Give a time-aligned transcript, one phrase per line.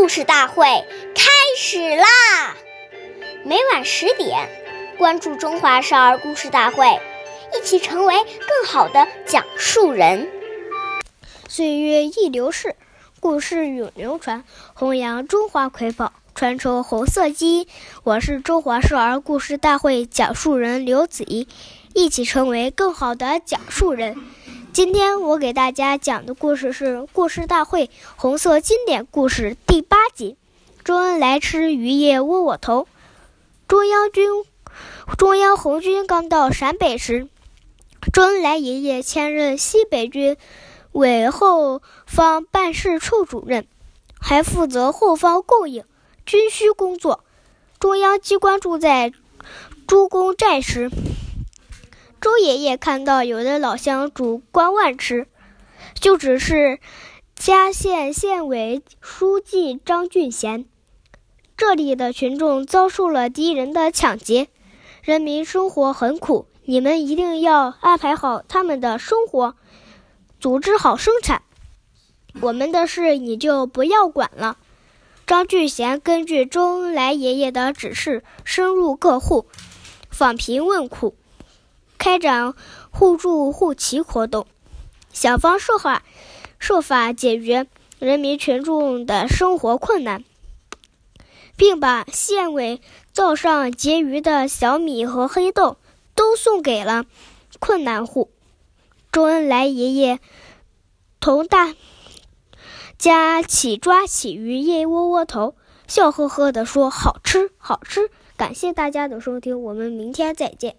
[0.00, 0.64] 故事大会
[1.14, 2.56] 开始啦！
[3.44, 4.48] 每晚十点，
[4.96, 6.86] 关注《中华少儿故事大会》，
[7.54, 10.26] 一起成为更好的讲述人。
[11.48, 12.76] 岁月易流逝，
[13.20, 14.42] 故事永流传，
[14.72, 17.66] 弘扬中华瑰宝，传承红色基因。
[18.02, 21.46] 我是中华少儿故事大会讲述人刘子怡，
[21.94, 24.16] 一起成为更好的讲述人。
[24.72, 30.36] 今天我给大家讲的故事是《故事大会红色经典故事》第八集。
[30.84, 32.86] 周恩来吃鱼叶窝窝头。
[33.66, 34.30] 中央军，
[35.18, 37.26] 中央红军刚到陕北时，
[38.12, 40.36] 周恩来爷爷迁任西北军
[40.92, 43.66] 委后方办事处主任，
[44.20, 45.84] 还负责后方供应、
[46.24, 47.24] 军需工作。
[47.80, 49.12] 中央机关住在
[49.88, 50.90] 朱公寨时。
[52.20, 55.26] 周爷爷看到有的老乡煮光碗吃，
[55.94, 56.78] 就指示
[57.34, 60.66] 嘉县县委书记张俊贤
[61.56, 64.48] ：“这里的群众遭受了敌人的抢劫，
[65.02, 69.56] 人民生活很苦，你们一定要安排好他们的生活，
[70.38, 71.40] 组织好生产。
[72.42, 74.58] 我们的事你就不要管了。”
[75.26, 79.46] 张俊贤根据周恩来爷爷的指示，深入各户，
[80.10, 81.14] 访贫问苦。
[82.10, 82.54] 开展
[82.90, 84.48] 互助互齐活动，
[85.12, 86.02] 想方设法
[86.58, 87.68] 设法解决
[88.00, 90.24] 人民群众的生活困难，
[91.56, 92.80] 并把县委
[93.12, 95.76] 灶上结余的小米和黑豆
[96.16, 97.04] 都送给了
[97.60, 98.32] 困难户。
[99.12, 100.18] 周恩来爷爷
[101.20, 101.76] 同大
[102.98, 105.54] 家起抓起鱼叶窝窝头，
[105.86, 110.74] 笑呵呵地说：“好吃，好吃！”感谢大家的收听，我们明天再见。